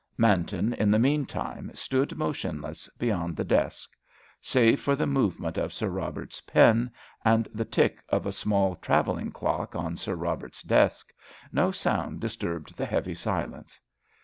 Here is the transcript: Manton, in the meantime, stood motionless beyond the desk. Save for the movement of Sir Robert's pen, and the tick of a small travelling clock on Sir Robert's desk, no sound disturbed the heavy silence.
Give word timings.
Manton, 0.17 0.73
in 0.73 0.89
the 0.89 0.97
meantime, 0.97 1.69
stood 1.75 2.17
motionless 2.17 2.89
beyond 2.97 3.35
the 3.37 3.43
desk. 3.45 3.91
Save 4.41 4.79
for 4.79 4.95
the 4.95 5.05
movement 5.05 5.59
of 5.59 5.71
Sir 5.71 5.89
Robert's 5.89 6.41
pen, 6.41 6.89
and 7.23 7.47
the 7.53 7.65
tick 7.65 8.03
of 8.09 8.25
a 8.25 8.31
small 8.31 8.75
travelling 8.77 9.29
clock 9.31 9.75
on 9.75 9.95
Sir 9.95 10.15
Robert's 10.15 10.63
desk, 10.63 11.13
no 11.51 11.69
sound 11.69 12.19
disturbed 12.19 12.75
the 12.77 12.85
heavy 12.87 13.13
silence. 13.13 13.79